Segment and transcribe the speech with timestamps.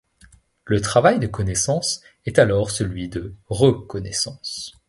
[0.65, 4.75] Le travail de connaissance est alors celui de re-connaissance.